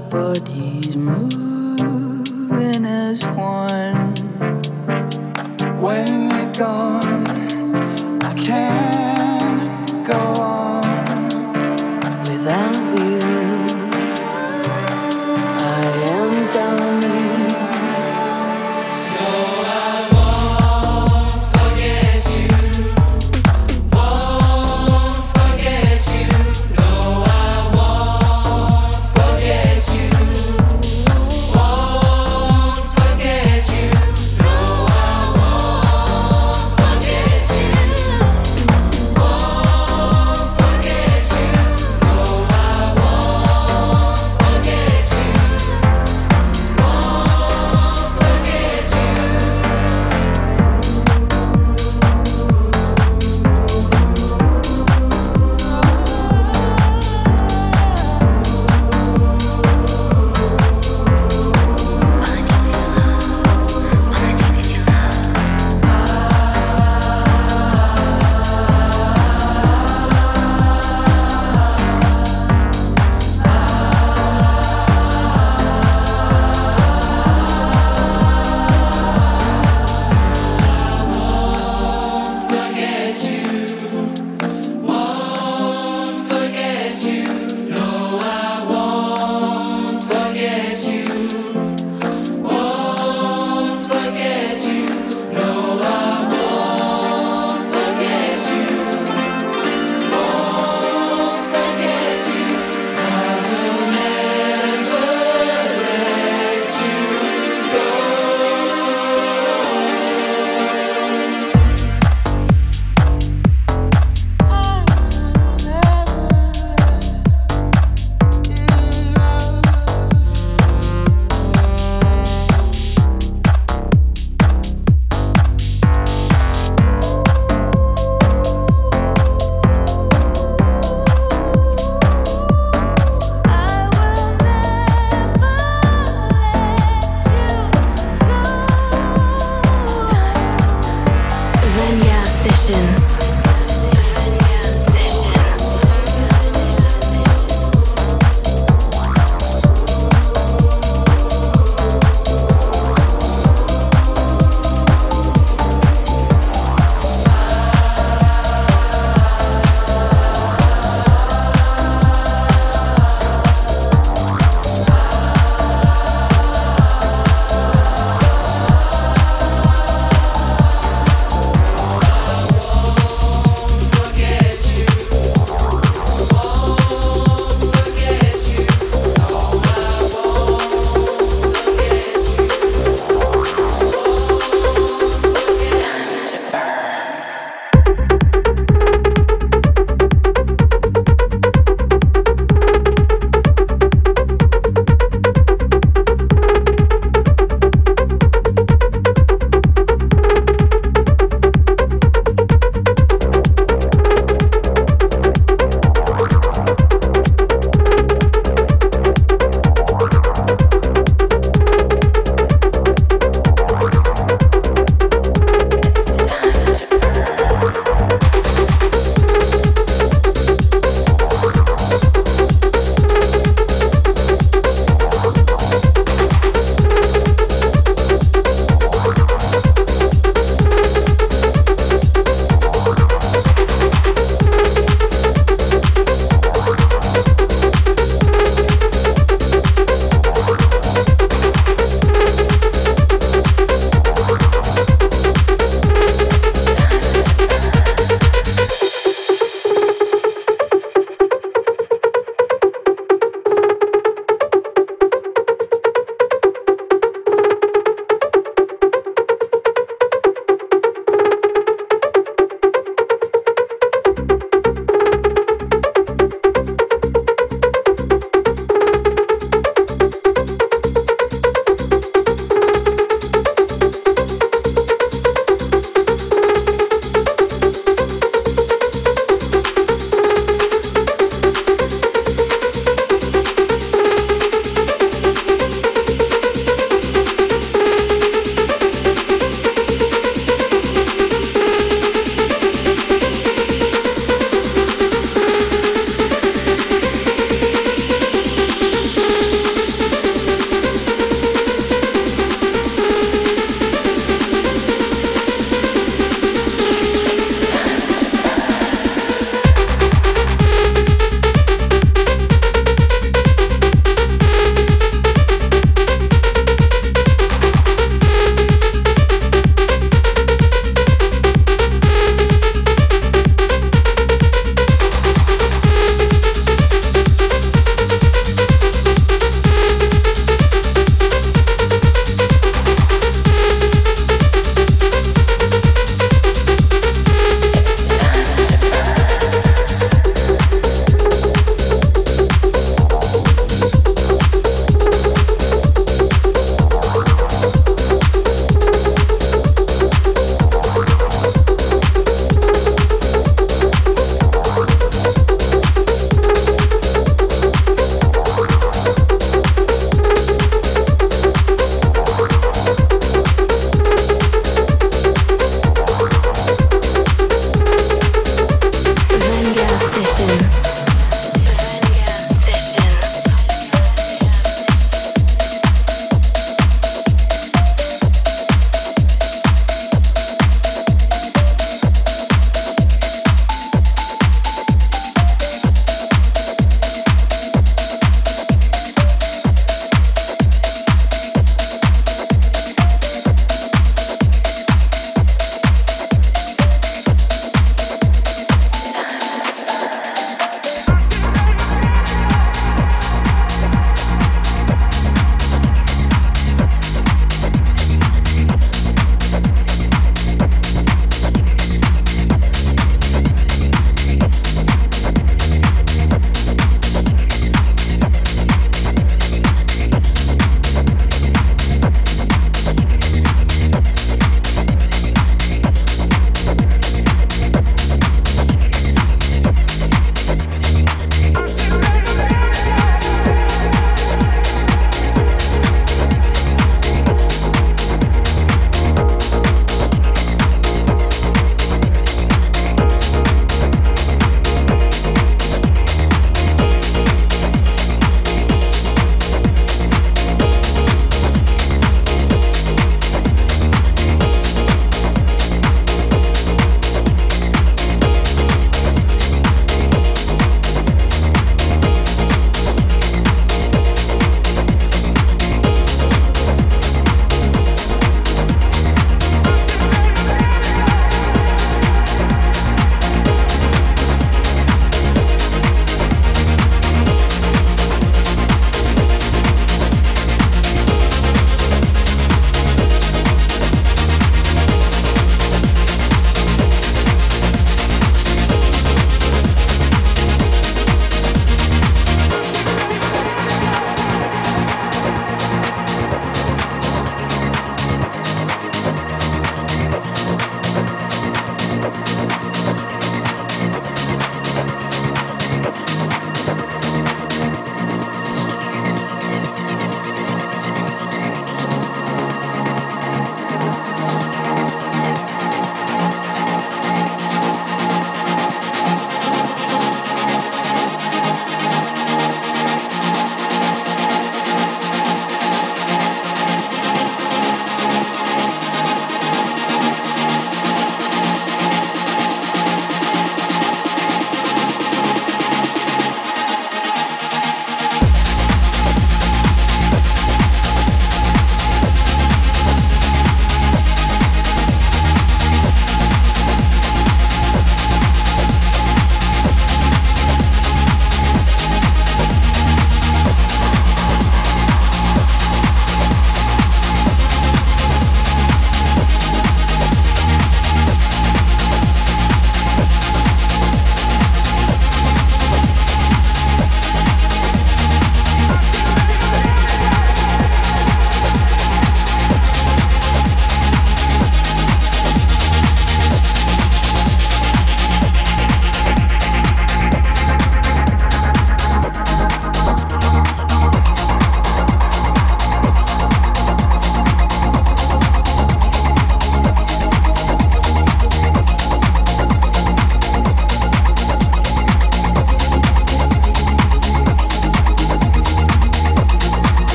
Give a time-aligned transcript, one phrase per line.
[0.00, 4.14] Bodies moving as one.
[5.80, 7.07] When you're gone,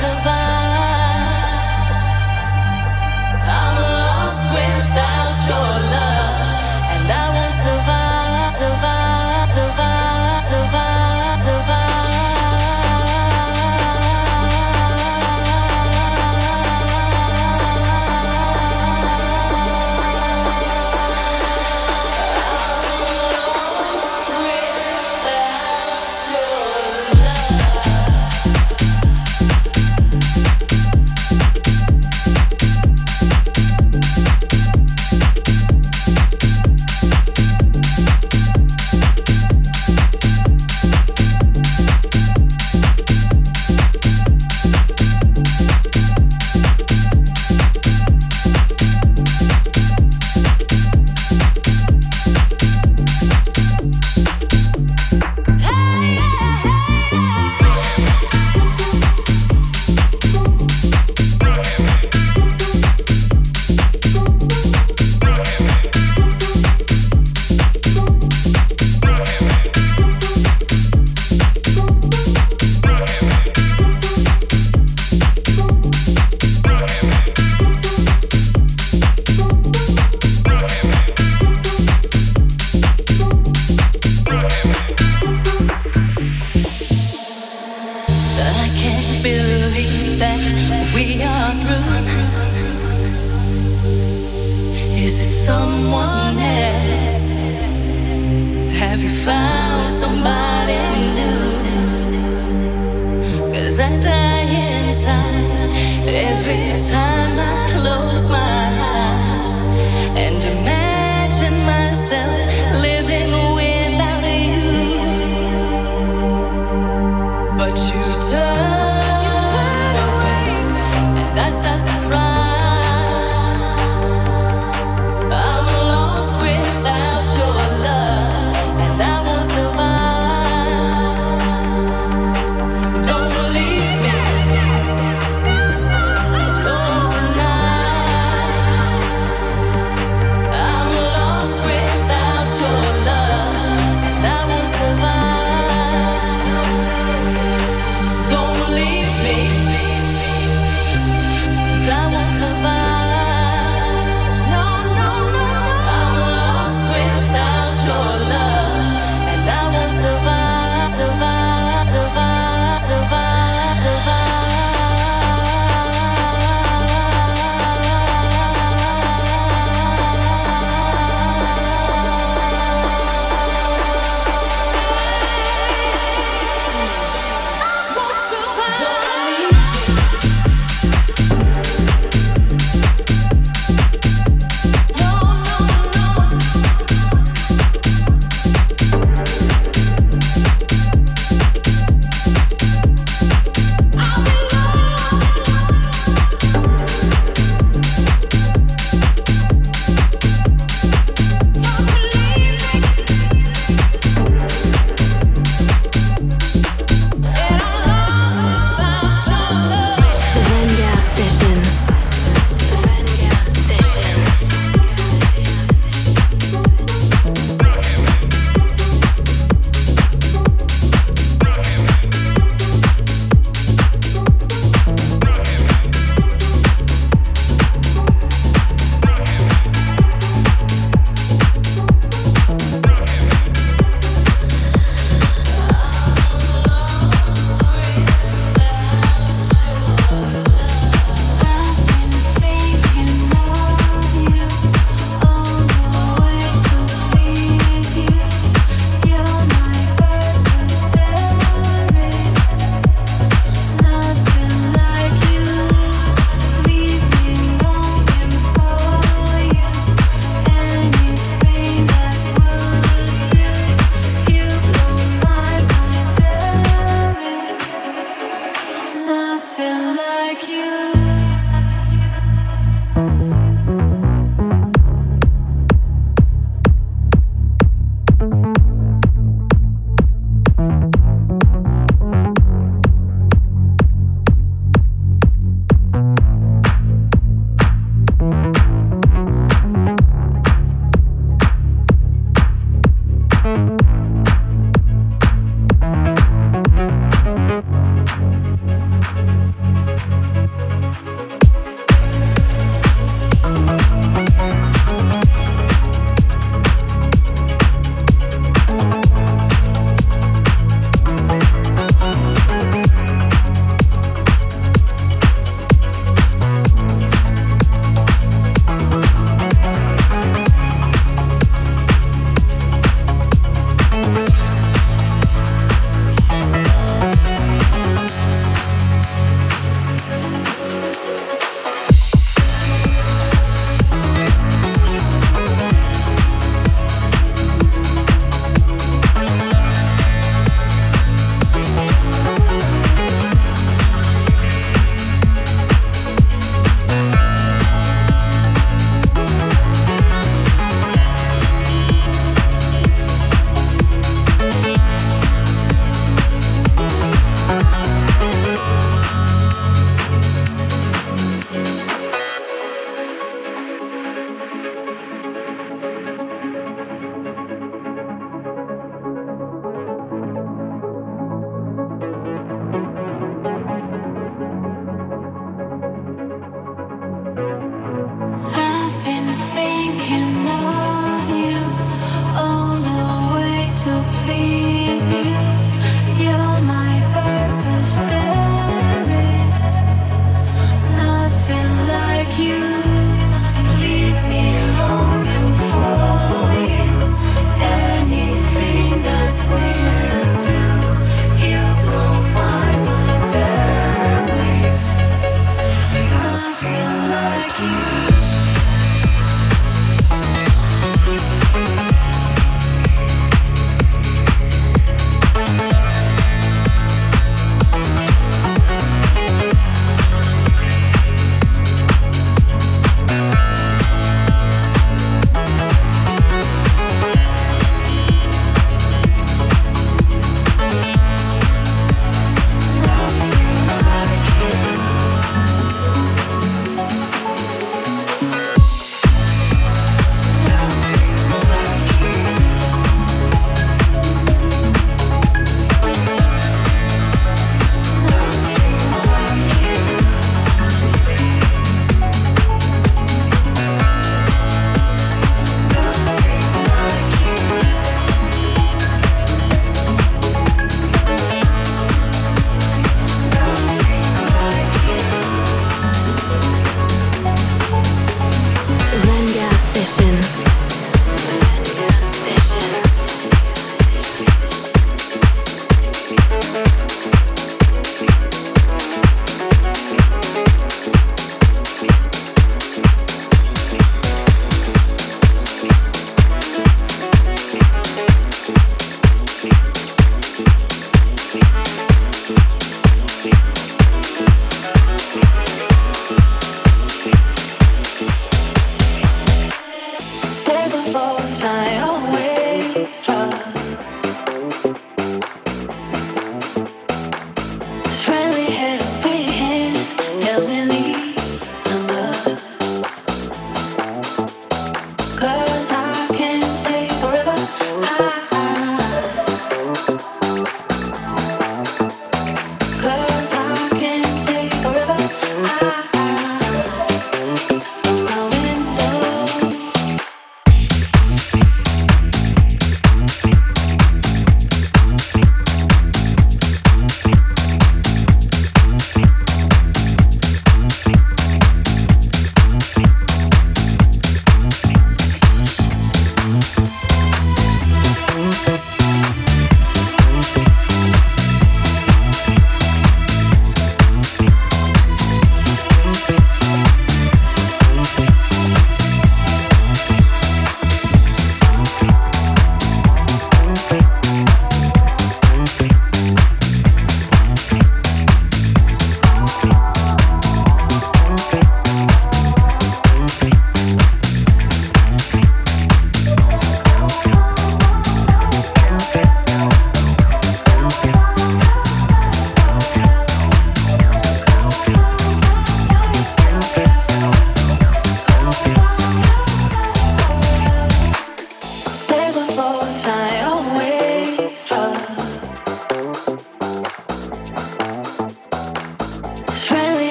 [0.00, 0.47] Vanguard